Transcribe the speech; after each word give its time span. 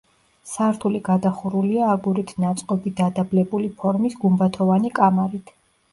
სართული 0.51 1.01
გადახურულია 1.09 1.91
აგურით 1.95 2.33
ნაწყობი 2.45 2.95
დადაბლებული 3.03 3.73
ფორმის 3.83 4.17
გუმბათოვანი 4.25 4.97
კამარით. 5.03 5.55